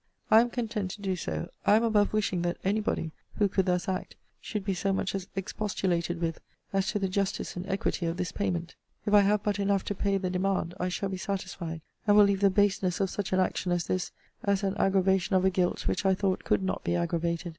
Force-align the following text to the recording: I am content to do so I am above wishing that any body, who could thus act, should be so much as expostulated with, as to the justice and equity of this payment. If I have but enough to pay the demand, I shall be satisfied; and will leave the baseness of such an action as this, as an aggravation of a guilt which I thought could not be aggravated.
I 0.31 0.41
am 0.41 0.49
content 0.49 0.89
to 0.89 1.01
do 1.03 1.15
so 1.15 1.49
I 1.63 1.75
am 1.75 1.83
above 1.83 2.11
wishing 2.11 2.41
that 2.41 2.57
any 2.63 2.79
body, 2.79 3.11
who 3.37 3.47
could 3.47 3.67
thus 3.67 3.87
act, 3.87 4.15
should 4.39 4.65
be 4.65 4.73
so 4.73 4.91
much 4.91 5.13
as 5.13 5.27
expostulated 5.35 6.19
with, 6.19 6.39
as 6.73 6.87
to 6.87 6.97
the 6.97 7.07
justice 7.07 7.55
and 7.55 7.67
equity 7.67 8.07
of 8.07 8.17
this 8.17 8.31
payment. 8.31 8.73
If 9.05 9.13
I 9.13 9.21
have 9.21 9.43
but 9.43 9.59
enough 9.59 9.83
to 9.85 9.93
pay 9.93 10.17
the 10.17 10.31
demand, 10.31 10.73
I 10.79 10.89
shall 10.89 11.09
be 11.09 11.17
satisfied; 11.17 11.81
and 12.07 12.17
will 12.17 12.25
leave 12.25 12.41
the 12.41 12.49
baseness 12.49 12.99
of 12.99 13.11
such 13.11 13.31
an 13.31 13.39
action 13.39 13.71
as 13.71 13.85
this, 13.85 14.11
as 14.43 14.63
an 14.63 14.75
aggravation 14.79 15.35
of 15.35 15.45
a 15.45 15.51
guilt 15.51 15.87
which 15.87 16.03
I 16.03 16.15
thought 16.15 16.45
could 16.45 16.63
not 16.63 16.83
be 16.83 16.95
aggravated. 16.95 17.49